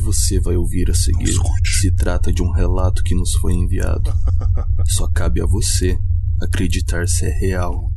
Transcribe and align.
você 0.00 0.40
vai 0.40 0.56
ouvir 0.56 0.90
a 0.90 0.94
seguir 0.94 1.34
se 1.64 1.90
trata 1.92 2.32
de 2.32 2.42
um 2.42 2.50
relato 2.50 3.02
que 3.02 3.14
nos 3.14 3.34
foi 3.34 3.52
enviado. 3.54 4.12
Só 4.86 5.08
cabe 5.08 5.40
a 5.40 5.46
você 5.46 5.98
acreditar 6.40 7.06
se 7.06 7.24
é 7.24 7.30
real 7.30 7.90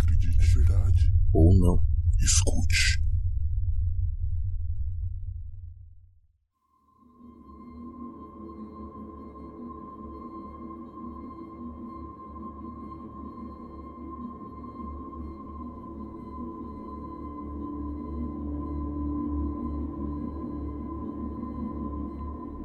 ou 1.33 1.57
não. 1.57 1.81
Escute. 2.19 2.52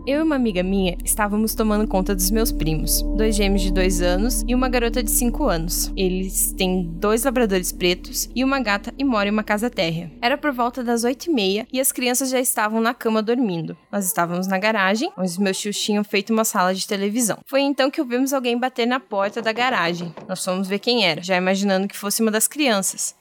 Eu 0.09 0.21
e 0.21 0.23
uma 0.23 0.37
amiga 0.37 0.63
minha 0.63 0.97
estávamos 1.05 1.55
tomando 1.55 1.87
conta 1.87 2.15
dos 2.15 2.31
meus 2.31 2.51
primos, 2.51 3.03
dois 3.15 3.37
gêmeos 3.37 3.61
de 3.61 3.71
dois 3.71 4.01
anos 4.01 4.43
e 4.49 4.55
uma 4.55 4.67
garota 4.67 5.03
de 5.03 5.11
cinco 5.11 5.45
anos. 5.45 5.93
Eles 5.95 6.51
têm 6.53 6.83
dois 6.83 7.25
labradores 7.25 7.73
pretos 7.73 8.27
e 8.35 8.43
uma 8.43 8.59
gata 8.59 8.91
e 8.97 9.05
moram 9.05 9.29
em 9.29 9.33
uma 9.35 9.43
casa 9.43 9.69
térrea. 9.69 10.11
Era 10.23 10.39
por 10.39 10.51
volta 10.51 10.83
das 10.83 11.05
oito 11.05 11.27
e 11.27 11.31
meia 11.31 11.67
e 11.71 11.79
as 11.79 11.93
crianças 11.93 12.31
já 12.31 12.41
estavam 12.41 12.81
na 12.81 12.95
cama 12.95 13.23
dormindo. 13.23 13.77
Nós 13.93 14.07
estávamos 14.07 14.47
na 14.47 14.57
garagem, 14.57 15.13
onde 15.15 15.29
os 15.29 15.37
meus 15.37 15.59
tios 15.59 15.79
tinham 15.79 16.03
feito 16.03 16.33
uma 16.33 16.47
sala 16.47 16.75
de 16.75 16.89
televisão. 16.89 17.41
Foi 17.45 17.61
então 17.61 17.91
que 17.91 18.01
ouvimos 18.01 18.33
alguém 18.33 18.59
bater 18.59 18.87
na 18.87 18.99
porta 18.99 19.43
da 19.43 19.53
garagem. 19.53 20.15
Nós 20.27 20.43
fomos 20.43 20.69
ver 20.69 20.79
quem 20.79 21.05
era, 21.05 21.23
já 21.23 21.37
imaginando 21.37 21.87
que 21.87 21.95
fosse 21.95 22.23
uma 22.23 22.31
das 22.31 22.49
crianças. 22.49 23.15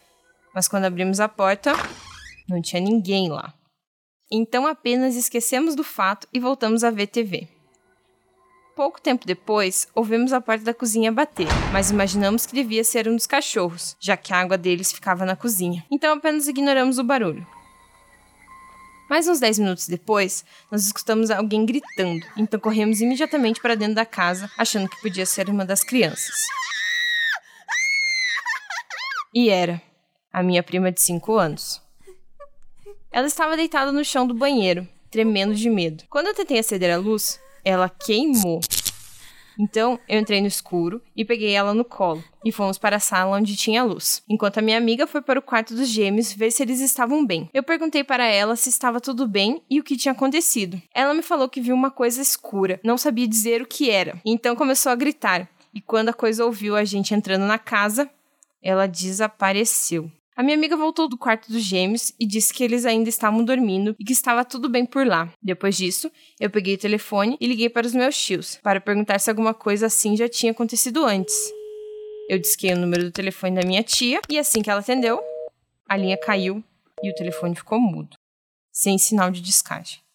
Mas 0.56 0.70
quando 0.70 0.86
abrimos 0.86 1.20
a 1.20 1.28
porta, 1.28 1.74
não 2.48 2.62
tinha 2.62 2.82
ninguém 2.82 3.28
lá. 3.28 3.57
Então 4.30 4.68
apenas 4.68 5.16
esquecemos 5.16 5.74
do 5.74 5.84
fato 5.84 6.28
e 6.34 6.40
voltamos 6.40 6.84
a 6.84 6.92
ver 6.92 7.08
TV. 7.08 7.48
Pouco 8.76 9.02
tempo 9.02 9.26
depois, 9.26 9.88
ouvimos 9.96 10.34
a 10.34 10.42
porta 10.42 10.66
da 10.66 10.74
cozinha 10.74 11.12
bater, 11.12 11.48
mas 11.72 11.90
imaginamos 11.90 12.46
que 12.46 12.54
devia 12.54 12.84
ser 12.84 13.08
um 13.08 13.16
dos 13.16 13.26
cachorros, 13.26 13.96
já 14.00 14.18
que 14.18 14.34
a 14.34 14.40
água 14.40 14.58
deles 14.58 14.92
ficava 14.92 15.26
na 15.26 15.36
cozinha. 15.36 15.84
Então 15.90 16.14
apenas 16.14 16.48
ignoramos 16.48 17.00
o 17.00 17.04
barulho. 17.04 17.48
Mais 19.10 19.28
uns 19.30 19.40
10 19.40 19.60
minutos 19.60 19.88
depois, 19.88 20.44
nós 20.70 20.86
escutamos 20.86 21.32
alguém 21.32 21.66
gritando, 21.66 22.28
então 22.36 22.60
corremos 22.60 23.00
imediatamente 23.00 23.62
para 23.62 23.76
dentro 23.76 23.96
da 23.96 24.06
casa, 24.06 24.52
achando 24.58 24.90
que 24.90 25.02
podia 25.02 25.26
ser 25.26 25.50
uma 25.50 25.64
das 25.64 25.84
crianças. 25.84 26.36
E 29.34 29.50
era 29.50 29.82
a 30.32 30.44
minha 30.44 30.62
prima 30.62 30.92
de 30.92 31.02
5 31.02 31.34
anos. 31.38 31.87
Ela 33.12 33.28
estava 33.28 33.56
deitada 33.56 33.92
no 33.92 34.04
chão 34.04 34.28
do 34.28 34.34
banheiro, 34.34 34.88
tremendo 35.10 35.56
de 35.56 35.70
medo. 35.70 36.04
Quando 36.10 36.28
eu 36.28 36.34
tentei 36.34 36.60
acender 36.60 36.92
a 36.92 36.98
luz, 36.98 37.40
ela 37.64 37.90
queimou. 37.90 38.60
Então, 39.60 40.00
eu 40.08 40.20
entrei 40.20 40.40
no 40.40 40.48
escuro 40.48 41.02
e 41.16 41.26
peguei 41.26 41.54
ela 41.54 41.74
no 41.74 41.84
colo 41.84 42.24
e 42.46 42.52
fomos 42.52 42.78
para 42.78 42.98
a 42.98 43.00
sala 43.00 43.36
onde 43.36 43.56
tinha 43.56 43.84
luz, 43.84 44.22
enquanto 44.30 44.60
a 44.60 44.62
minha 44.62 44.78
amiga 44.78 45.08
foi 45.08 45.22
para 45.22 45.40
o 45.40 45.42
quarto 45.42 45.74
dos 45.74 45.88
gêmeos 45.88 46.32
ver 46.32 46.52
se 46.52 46.62
eles 46.62 46.80
estavam 46.80 47.26
bem. 47.26 47.50
Eu 47.54 47.64
perguntei 47.64 48.04
para 48.04 48.28
ela 48.28 48.56
se 48.56 48.70
estava 48.70 49.02
tudo 49.02 49.28
bem 49.28 49.64
e 49.68 49.80
o 49.80 49.84
que 49.84 49.98
tinha 49.98 50.12
acontecido. 50.12 50.80
Ela 50.94 51.14
me 51.14 51.24
falou 51.24 51.50
que 51.50 51.60
viu 51.60 51.74
uma 51.74 51.90
coisa 51.90 52.22
escura, 52.22 52.80
não 52.84 52.98
sabia 53.00 53.28
dizer 53.28 53.62
o 53.62 53.68
que 53.68 53.90
era. 53.90 54.22
Então 54.24 54.56
começou 54.56 54.92
a 54.92 54.96
gritar, 54.96 55.50
e 55.74 55.82
quando 55.82 56.10
a 56.10 56.14
coisa 56.14 56.46
ouviu 56.46 56.76
a 56.76 56.84
gente 56.84 57.16
entrando 57.16 57.46
na 57.46 57.58
casa, 57.58 58.08
ela 58.62 58.88
desapareceu. 58.88 60.12
A 60.38 60.44
minha 60.44 60.56
amiga 60.56 60.78
voltou 60.78 61.10
do 61.10 61.18
quarto 61.18 61.52
dos 61.52 61.64
gêmeos 61.64 62.14
e 62.20 62.24
disse 62.24 62.54
que 62.54 62.64
eles 62.64 62.86
ainda 62.86 63.10
estavam 63.10 63.44
dormindo 63.44 63.96
e 64.00 64.04
que 64.04 64.14
estava 64.14 64.46
tudo 64.46 64.70
bem 64.70 64.86
por 64.86 65.04
lá. 65.04 65.34
Depois 65.42 65.76
disso, 65.76 66.12
eu 66.40 66.48
peguei 66.48 66.76
o 66.76 66.78
telefone 66.78 67.36
e 67.42 67.48
liguei 67.48 67.70
para 67.70 67.88
os 67.88 67.94
meus 67.96 68.16
tios 68.16 68.60
para 68.62 68.80
perguntar 68.80 69.18
se 69.20 69.32
alguma 69.32 69.52
coisa 69.52 69.88
assim 69.88 70.16
já 70.16 70.30
tinha 70.30 70.52
acontecido 70.52 71.04
antes. 71.04 71.36
Eu 72.30 72.38
disquei 72.38 72.72
o 72.72 72.78
número 72.78 73.06
do 73.06 73.12
telefone 73.12 73.60
da 73.60 73.66
minha 73.66 73.82
tia 73.82 74.22
e 74.30 74.38
assim 74.38 74.62
que 74.62 74.70
ela 74.70 74.82
atendeu, 74.82 75.20
a 75.90 75.98
linha 75.98 76.20
caiu 76.20 76.64
e 77.02 77.10
o 77.10 77.16
telefone 77.16 77.56
ficou 77.56 77.80
mudo, 77.80 78.16
sem 78.72 79.00
sinal 79.00 79.32
de 79.32 79.42
descagem. 79.42 80.07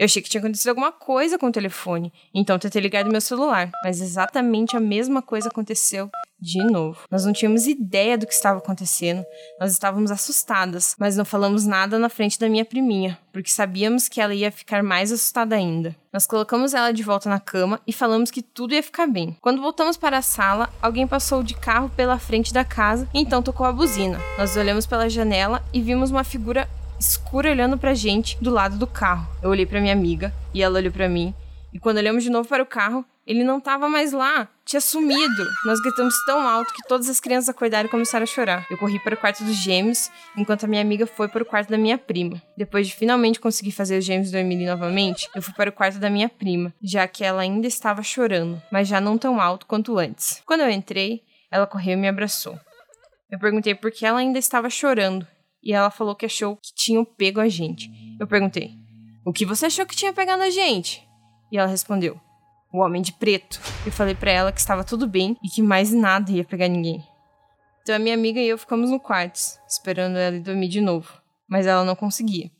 Eu 0.00 0.06
achei 0.06 0.22
que 0.22 0.30
tinha 0.30 0.40
acontecido 0.40 0.70
alguma 0.70 0.90
coisa 0.90 1.38
com 1.38 1.48
o 1.48 1.52
telefone, 1.52 2.10
então 2.32 2.58
tentei 2.58 2.80
ligar 2.80 3.04
do 3.04 3.10
meu 3.10 3.20
celular, 3.20 3.70
mas 3.84 4.00
exatamente 4.00 4.74
a 4.74 4.80
mesma 4.80 5.20
coisa 5.20 5.50
aconteceu 5.50 6.08
de 6.40 6.64
novo. 6.64 7.00
Nós 7.10 7.26
não 7.26 7.34
tínhamos 7.34 7.66
ideia 7.66 8.16
do 8.16 8.26
que 8.26 8.32
estava 8.32 8.60
acontecendo, 8.60 9.22
nós 9.60 9.72
estávamos 9.72 10.10
assustadas, 10.10 10.96
mas 10.98 11.18
não 11.18 11.24
falamos 11.26 11.66
nada 11.66 11.98
na 11.98 12.08
frente 12.08 12.38
da 12.38 12.48
minha 12.48 12.64
priminha, 12.64 13.18
porque 13.30 13.50
sabíamos 13.50 14.08
que 14.08 14.22
ela 14.22 14.34
ia 14.34 14.50
ficar 14.50 14.82
mais 14.82 15.12
assustada 15.12 15.54
ainda. 15.54 15.94
Nós 16.10 16.26
colocamos 16.26 16.72
ela 16.72 16.92
de 16.92 17.02
volta 17.02 17.28
na 17.28 17.38
cama 17.38 17.78
e 17.86 17.92
falamos 17.92 18.30
que 18.30 18.40
tudo 18.40 18.72
ia 18.72 18.82
ficar 18.82 19.06
bem. 19.06 19.36
Quando 19.38 19.60
voltamos 19.60 19.98
para 19.98 20.16
a 20.16 20.22
sala, 20.22 20.70
alguém 20.80 21.06
passou 21.06 21.42
de 21.42 21.52
carro 21.52 21.90
pela 21.94 22.18
frente 22.18 22.54
da 22.54 22.64
casa 22.64 23.06
e 23.12 23.20
então 23.20 23.42
tocou 23.42 23.66
a 23.66 23.72
buzina. 23.72 24.18
Nós 24.38 24.56
olhamos 24.56 24.86
pela 24.86 25.10
janela 25.10 25.62
e 25.74 25.80
vimos 25.82 26.10
uma 26.10 26.24
figura 26.24 26.66
escura 27.00 27.50
olhando 27.50 27.78
pra 27.78 27.94
gente 27.94 28.36
do 28.42 28.50
lado 28.50 28.76
do 28.76 28.86
carro. 28.86 29.26
Eu 29.42 29.48
olhei 29.48 29.64
pra 29.64 29.80
minha 29.80 29.92
amiga 29.92 30.32
e 30.52 30.62
ela 30.62 30.78
olhou 30.78 30.92
para 30.92 31.08
mim. 31.08 31.34
E 31.72 31.78
quando 31.78 31.96
olhamos 31.96 32.22
de 32.22 32.30
novo 32.30 32.46
para 32.48 32.62
o 32.62 32.66
carro, 32.66 33.04
ele 33.26 33.42
não 33.42 33.58
estava 33.58 33.88
mais 33.88 34.12
lá, 34.12 34.48
tinha 34.66 34.80
sumido. 34.80 35.46
Nós 35.64 35.80
gritamos 35.80 36.14
tão 36.26 36.46
alto 36.46 36.74
que 36.74 36.86
todas 36.86 37.08
as 37.08 37.20
crianças 37.20 37.48
acordaram 37.48 37.86
e 37.86 37.90
começaram 37.90 38.24
a 38.24 38.26
chorar. 38.26 38.66
Eu 38.68 38.76
corri 38.76 38.98
para 38.98 39.14
o 39.14 39.16
quarto 39.16 39.44
dos 39.44 39.54
gêmeos, 39.54 40.10
enquanto 40.36 40.64
a 40.64 40.66
minha 40.66 40.82
amiga 40.82 41.06
foi 41.06 41.28
para 41.28 41.42
o 41.42 41.46
quarto 41.46 41.70
da 41.70 41.78
minha 41.78 41.96
prima. 41.96 42.42
Depois 42.56 42.88
de 42.88 42.94
finalmente 42.94 43.40
conseguir 43.40 43.70
fazer 43.70 43.98
os 43.98 44.04
gêmeos 44.04 44.30
dormirem 44.30 44.66
novamente, 44.66 45.28
eu 45.34 45.40
fui 45.40 45.54
para 45.54 45.70
o 45.70 45.72
quarto 45.72 45.98
da 45.98 46.10
minha 46.10 46.28
prima, 46.28 46.74
já 46.82 47.06
que 47.06 47.24
ela 47.24 47.40
ainda 47.40 47.66
estava 47.66 48.02
chorando, 48.02 48.60
mas 48.70 48.88
já 48.88 49.00
não 49.00 49.16
tão 49.16 49.40
alto 49.40 49.64
quanto 49.64 49.96
antes. 49.96 50.42
Quando 50.44 50.62
eu 50.62 50.70
entrei, 50.70 51.22
ela 51.50 51.66
correu 51.66 51.94
e 51.94 51.96
me 51.96 52.08
abraçou. 52.08 52.58
Eu 53.30 53.38
perguntei 53.38 53.74
por 53.74 53.92
que 53.92 54.04
ela 54.04 54.18
ainda 54.18 54.40
estava 54.40 54.68
chorando, 54.68 55.26
e 55.62 55.72
ela 55.72 55.90
falou 55.90 56.14
que 56.14 56.26
achou 56.26 56.56
que 56.56 56.74
tinham 56.74 57.04
pego 57.04 57.40
a 57.40 57.48
gente. 57.48 57.90
Eu 58.18 58.26
perguntei: 58.26 58.72
O 59.24 59.32
que 59.32 59.46
você 59.46 59.66
achou 59.66 59.86
que 59.86 59.96
tinha 59.96 60.12
pegado 60.12 60.42
a 60.42 60.50
gente? 60.50 61.06
E 61.50 61.58
ela 61.58 61.68
respondeu: 61.68 62.20
O 62.72 62.78
homem 62.78 63.02
de 63.02 63.12
preto. 63.12 63.60
Eu 63.84 63.92
falei 63.92 64.14
para 64.14 64.30
ela 64.30 64.52
que 64.52 64.60
estava 64.60 64.84
tudo 64.84 65.06
bem 65.06 65.36
e 65.44 65.48
que 65.48 65.62
mais 65.62 65.92
nada 65.92 66.30
ia 66.30 66.44
pegar 66.44 66.68
ninguém. 66.68 67.04
Então 67.82 67.94
a 67.94 67.98
minha 67.98 68.14
amiga 68.14 68.40
e 68.40 68.48
eu 68.48 68.58
ficamos 68.58 68.90
no 68.90 69.00
quarto, 69.00 69.40
esperando 69.68 70.16
ela 70.16 70.36
ir 70.36 70.40
dormir 70.40 70.68
de 70.68 70.80
novo, 70.80 71.10
mas 71.48 71.66
ela 71.66 71.84
não 71.84 71.96
conseguia. 71.96 72.50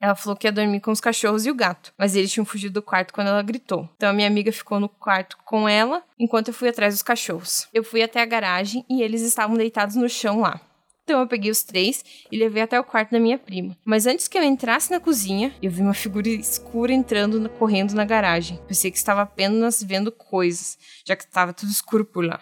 Ela 0.00 0.14
falou 0.14 0.36
que 0.36 0.46
ia 0.46 0.52
dormir 0.52 0.80
com 0.80 0.90
os 0.90 1.00
cachorros 1.00 1.46
e 1.46 1.50
o 1.50 1.54
gato, 1.54 1.92
mas 1.96 2.14
eles 2.14 2.30
tinham 2.30 2.44
fugido 2.44 2.74
do 2.74 2.82
quarto 2.82 3.14
quando 3.14 3.28
ela 3.28 3.42
gritou. 3.42 3.88
Então 3.96 4.10
a 4.10 4.12
minha 4.12 4.28
amiga 4.28 4.52
ficou 4.52 4.78
no 4.78 4.88
quarto 4.88 5.38
com 5.44 5.66
ela, 5.68 6.02
enquanto 6.18 6.48
eu 6.48 6.54
fui 6.54 6.68
atrás 6.68 6.94
dos 6.94 7.02
cachorros. 7.02 7.66
Eu 7.72 7.82
fui 7.82 8.02
até 8.02 8.20
a 8.20 8.26
garagem 8.26 8.84
e 8.90 9.02
eles 9.02 9.22
estavam 9.22 9.56
deitados 9.56 9.96
no 9.96 10.08
chão 10.08 10.40
lá. 10.40 10.60
Então 11.06 11.20
eu 11.20 11.28
peguei 11.28 11.52
os 11.52 11.62
três 11.62 12.04
e 12.32 12.36
levei 12.36 12.64
até 12.64 12.80
o 12.80 12.82
quarto 12.82 13.12
da 13.12 13.20
minha 13.20 13.38
prima. 13.38 13.76
Mas 13.84 14.08
antes 14.08 14.26
que 14.26 14.36
eu 14.36 14.42
entrasse 14.42 14.90
na 14.90 14.98
cozinha, 14.98 15.54
eu 15.62 15.70
vi 15.70 15.80
uma 15.80 15.94
figura 15.94 16.28
escura 16.28 16.92
entrando, 16.92 17.48
correndo 17.48 17.94
na 17.94 18.04
garagem. 18.04 18.58
Pensei 18.66 18.90
que 18.90 18.96
estava 18.96 19.22
apenas 19.22 19.80
vendo 19.80 20.10
coisas, 20.10 20.76
já 21.06 21.14
que 21.14 21.22
estava 21.22 21.52
tudo 21.52 21.70
escuro 21.70 22.04
por 22.04 22.24
lá. 22.24 22.40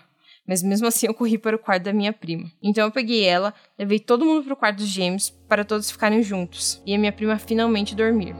Mas 0.48 0.62
mesmo 0.62 0.86
assim 0.86 1.06
eu 1.06 1.12
corri 1.12 1.36
para 1.36 1.54
o 1.54 1.58
quarto 1.58 1.82
da 1.82 1.92
minha 1.92 2.10
prima. 2.10 2.50
Então 2.62 2.86
eu 2.86 2.90
peguei 2.90 3.22
ela, 3.26 3.52
levei 3.78 4.00
todo 4.00 4.24
mundo 4.24 4.44
para 4.44 4.54
o 4.54 4.56
quarto 4.56 4.78
dos 4.78 4.88
gêmeos 4.88 5.28
para 5.46 5.62
todos 5.62 5.90
ficarem 5.90 6.22
juntos 6.22 6.80
e 6.86 6.94
a 6.94 6.98
minha 6.98 7.12
prima 7.12 7.38
finalmente 7.38 7.94
dormir. 7.94 8.34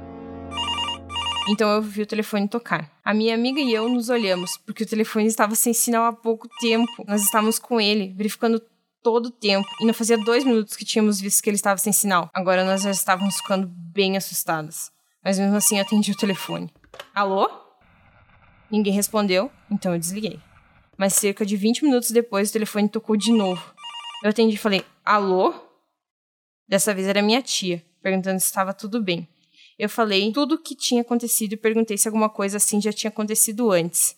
Então 1.51 1.69
eu 1.69 1.83
vi 1.83 2.01
o 2.01 2.07
telefone 2.07 2.49
tocar. 2.49 2.91
A 3.05 3.13
minha 3.13 3.35
amiga 3.35 3.61
e 3.61 3.75
eu 3.75 3.87
nos 3.91 4.09
olhamos, 4.09 4.57
porque 4.65 4.85
o 4.85 4.87
telefone 4.87 5.27
estava 5.27 5.55
sem 5.55 5.75
sinal 5.75 6.07
há 6.07 6.13
pouco 6.15 6.49
tempo. 6.61 7.05
Nós 7.07 7.23
estávamos 7.23 7.59
com 7.59 7.79
ele, 7.79 8.15
verificando 8.17 8.63
todo 9.05 9.27
o 9.27 9.31
tempo. 9.31 9.69
E 9.81 9.85
não 9.85 9.93
fazia 9.93 10.17
dois 10.17 10.43
minutos 10.43 10.75
que 10.75 10.85
tínhamos 10.85 11.21
visto 11.21 11.43
que 11.43 11.51
ele 11.51 11.57
estava 11.57 11.79
sem 11.79 11.93
sinal. 11.93 12.31
Agora 12.33 12.65
nós 12.65 12.83
já 12.83 12.91
estávamos 12.91 13.37
ficando 13.37 13.69
bem 13.69 14.17
assustadas. 14.17 14.91
Mas 15.23 15.39
mesmo 15.39 15.55
assim 15.55 15.77
eu 15.77 15.83
atendi 15.83 16.11
o 16.11 16.17
telefone. 16.17 16.73
Alô? 17.15 17.49
Ninguém 18.71 18.93
respondeu, 18.93 19.53
então 19.71 19.93
eu 19.93 19.99
desliguei. 19.99 20.41
Mas 20.97 21.13
cerca 21.15 21.45
de 21.45 21.57
20 21.57 21.85
minutos 21.85 22.11
depois 22.11 22.49
o 22.49 22.53
telefone 22.53 22.89
tocou 22.89 23.17
de 23.17 23.31
novo. 23.31 23.63
Eu 24.23 24.31
atendi 24.31 24.55
e 24.55 24.59
falei: 24.59 24.85
Alô? 25.05 25.55
Dessa 26.67 26.95
vez 26.95 27.07
era 27.07 27.21
minha 27.21 27.43
tia, 27.43 27.85
perguntando 28.03 28.41
se 28.41 28.47
estava 28.47 28.73
tudo 28.73 29.03
bem. 29.03 29.29
Eu 29.79 29.89
falei 29.89 30.33
tudo 30.33 30.55
o 30.55 30.59
que 30.59 30.75
tinha 30.75 31.03
acontecido 31.03 31.53
e 31.53 31.57
perguntei 31.57 31.99
se 31.99 32.09
alguma 32.09 32.31
coisa 32.31 32.57
assim 32.57 32.81
já 32.81 32.93
tinha 32.93 33.11
acontecido 33.11 33.71
antes. 33.71 34.17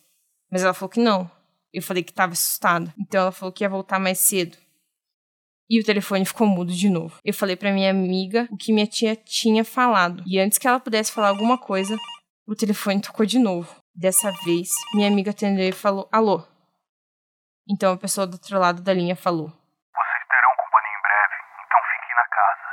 Mas 0.50 0.62
ela 0.62 0.74
falou 0.74 0.90
que 0.90 1.00
não. 1.00 1.30
Eu 1.72 1.82
falei 1.82 2.02
que 2.02 2.12
estava 2.12 2.34
assustada. 2.34 2.94
Então 2.98 3.22
ela 3.22 3.32
falou 3.32 3.52
que 3.52 3.64
ia 3.64 3.68
voltar 3.68 3.98
mais 3.98 4.18
cedo. 4.20 4.56
E 5.68 5.80
o 5.80 5.84
telefone 5.84 6.24
ficou 6.24 6.46
mudo 6.46 6.72
de 6.72 6.88
novo. 6.88 7.18
Eu 7.24 7.34
falei 7.34 7.56
para 7.56 7.72
minha 7.72 7.90
amiga 7.90 8.46
o 8.52 8.56
que 8.56 8.72
minha 8.72 8.86
tia 8.86 9.16
tinha 9.16 9.64
falado. 9.64 10.22
E 10.24 10.38
antes 10.38 10.58
que 10.58 10.68
ela 10.68 10.78
pudesse 10.78 11.10
falar 11.10 11.28
alguma 11.28 11.58
coisa, 11.58 11.96
o 12.46 12.54
telefone 12.54 13.00
tocou 13.00 13.26
de 13.26 13.38
novo. 13.38 13.74
Dessa 13.92 14.30
vez, 14.44 14.68
minha 14.94 15.08
amiga 15.08 15.32
atendeu 15.32 15.68
e 15.68 15.72
falou: 15.72 16.08
Alô? 16.12 16.44
Então 17.68 17.92
a 17.92 17.96
pessoa 17.96 18.26
do 18.26 18.34
outro 18.34 18.58
lado 18.58 18.80
da 18.80 18.94
linha 18.94 19.16
falou: 19.16 19.48
Vocês 19.48 20.24
terão 20.30 20.52
companhia 20.56 20.94
em 20.96 21.02
breve, 21.02 21.34
então 21.66 21.80
fiquem 21.90 22.14
na 22.14 22.26
casa. 22.36 22.66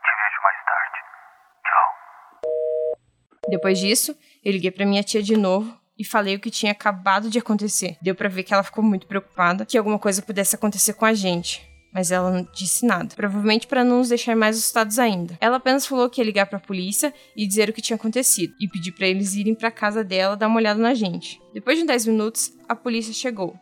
Te 0.00 0.12
vejo 0.22 0.38
mais 0.42 0.60
tarde. 0.70 0.98
Tchau. 1.66 1.88
Depois 3.50 3.78
disso, 3.78 4.16
eu 4.42 4.52
liguei 4.52 4.70
para 4.70 4.86
minha 4.86 5.02
tia 5.02 5.22
de 5.22 5.36
novo 5.36 5.78
e 5.98 6.04
falei 6.04 6.36
o 6.36 6.40
que 6.40 6.50
tinha 6.50 6.72
acabado 6.72 7.28
de 7.28 7.38
acontecer. 7.38 7.98
Deu 8.00 8.14
para 8.14 8.30
ver 8.30 8.42
que 8.42 8.54
ela 8.54 8.62
ficou 8.62 8.82
muito 8.82 9.06
preocupada 9.06 9.66
que 9.66 9.76
alguma 9.76 9.98
coisa 9.98 10.22
pudesse 10.22 10.56
acontecer 10.56 10.94
com 10.94 11.04
a 11.04 11.12
gente. 11.12 11.71
Mas 11.92 12.10
ela 12.10 12.30
não 12.30 12.48
disse 12.54 12.86
nada, 12.86 13.14
provavelmente 13.14 13.66
para 13.66 13.84
não 13.84 13.98
nos 13.98 14.08
deixar 14.08 14.34
mais 14.34 14.56
assustados 14.56 14.98
ainda. 14.98 15.36
Ela 15.40 15.56
apenas 15.56 15.86
falou 15.86 16.08
que 16.08 16.20
ia 16.20 16.24
ligar 16.24 16.46
para 16.46 16.58
a 16.58 16.60
polícia 16.60 17.12
e 17.36 17.46
dizer 17.46 17.68
o 17.68 17.72
que 17.72 17.82
tinha 17.82 17.96
acontecido 17.96 18.54
e 18.58 18.66
pedir 18.66 18.92
para 18.92 19.06
eles 19.06 19.34
irem 19.34 19.54
para 19.54 19.70
casa 19.70 20.02
dela 20.02 20.36
dar 20.36 20.48
uma 20.48 20.56
olhada 20.56 20.80
na 20.80 20.94
gente. 20.94 21.40
Depois 21.52 21.78
de 21.78 21.84
10 21.84 22.06
minutos, 22.06 22.52
a 22.68 22.74
polícia 22.74 23.12
chegou 23.12 23.54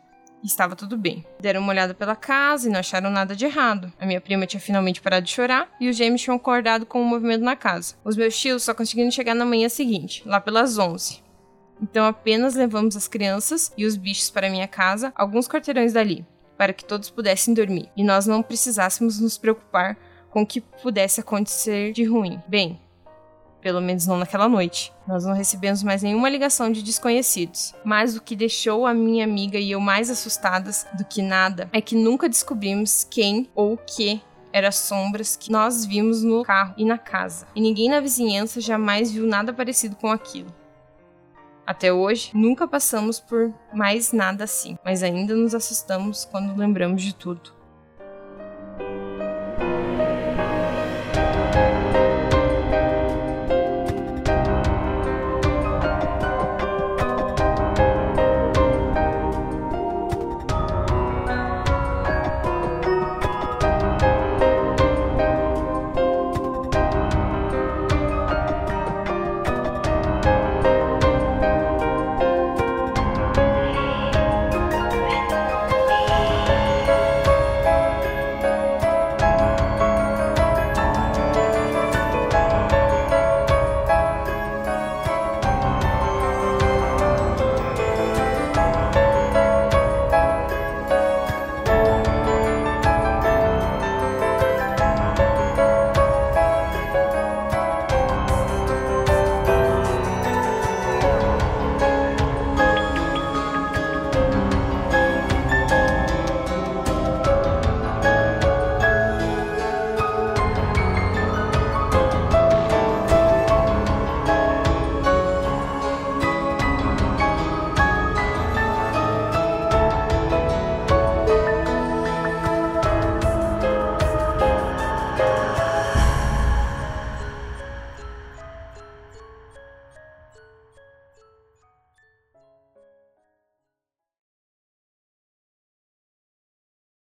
estava 0.42 0.74
tudo 0.74 0.96
bem. 0.96 1.24
Deram 1.38 1.60
uma 1.60 1.70
olhada 1.70 1.94
pela 1.94 2.16
casa 2.16 2.68
e 2.68 2.72
não 2.72 2.80
acharam 2.80 3.10
nada 3.10 3.36
de 3.36 3.44
errado. 3.44 3.92
A 3.98 4.06
minha 4.06 4.20
prima 4.20 4.46
tinha 4.46 4.60
finalmente 4.60 5.00
parado 5.00 5.26
de 5.26 5.32
chorar 5.32 5.68
e 5.80 5.88
os 5.88 5.96
gêmeos 5.96 6.22
tinham 6.22 6.36
acordado 6.36 6.86
com 6.86 7.00
o 7.00 7.02
um 7.02 7.08
movimento 7.08 7.42
na 7.42 7.56
casa. 7.56 7.94
Os 8.04 8.16
meus 8.16 8.38
tios 8.38 8.62
só 8.62 8.74
conseguiram 8.74 9.10
chegar 9.10 9.34
na 9.34 9.44
manhã 9.44 9.68
seguinte, 9.68 10.22
lá 10.26 10.40
pelas 10.40 10.78
11. 10.78 11.22
Então 11.82 12.04
apenas 12.04 12.54
levamos 12.54 12.96
as 12.96 13.08
crianças 13.08 13.72
e 13.76 13.86
os 13.86 13.96
bichos 13.96 14.30
para 14.30 14.50
minha 14.50 14.68
casa, 14.68 15.12
alguns 15.14 15.48
quarteirões 15.48 15.92
dali, 15.92 16.26
para 16.60 16.74
que 16.74 16.84
todos 16.84 17.08
pudessem 17.08 17.54
dormir 17.54 17.88
e 17.96 18.04
nós 18.04 18.26
não 18.26 18.42
precisássemos 18.42 19.18
nos 19.18 19.38
preocupar 19.38 19.96
com 20.28 20.42
o 20.42 20.46
que 20.46 20.60
pudesse 20.60 21.18
acontecer 21.18 21.90
de 21.94 22.04
ruim. 22.04 22.38
Bem, 22.46 22.78
pelo 23.62 23.80
menos 23.80 24.06
não 24.06 24.18
naquela 24.18 24.46
noite. 24.46 24.92
Nós 25.08 25.24
não 25.24 25.32
recebemos 25.32 25.82
mais 25.82 26.02
nenhuma 26.02 26.28
ligação 26.28 26.70
de 26.70 26.82
desconhecidos. 26.82 27.74
Mas 27.82 28.14
o 28.14 28.20
que 28.20 28.36
deixou 28.36 28.86
a 28.86 28.92
minha 28.92 29.24
amiga 29.24 29.56
e 29.56 29.70
eu 29.70 29.80
mais 29.80 30.10
assustadas 30.10 30.86
do 30.98 31.04
que 31.06 31.22
nada 31.22 31.66
é 31.72 31.80
que 31.80 31.96
nunca 31.96 32.28
descobrimos 32.28 33.06
quem 33.10 33.48
ou 33.54 33.72
o 33.72 33.78
que 33.78 34.20
eram 34.52 34.70
sombras 34.70 35.36
que 35.36 35.50
nós 35.50 35.86
vimos 35.86 36.22
no 36.22 36.42
carro 36.42 36.74
e 36.76 36.84
na 36.84 36.98
casa. 36.98 37.46
E 37.54 37.60
ninguém 37.62 37.88
na 37.88 38.00
vizinhança 38.00 38.60
jamais 38.60 39.10
viu 39.10 39.26
nada 39.26 39.50
parecido 39.50 39.96
com 39.96 40.10
aquilo. 40.10 40.59
Até 41.70 41.92
hoje, 41.92 42.32
nunca 42.34 42.66
passamos 42.66 43.20
por 43.20 43.54
mais 43.72 44.10
nada 44.10 44.42
assim, 44.42 44.76
mas 44.84 45.04
ainda 45.04 45.36
nos 45.36 45.54
assustamos 45.54 46.24
quando 46.24 46.58
lembramos 46.58 47.00
de 47.00 47.14
tudo. 47.14 47.52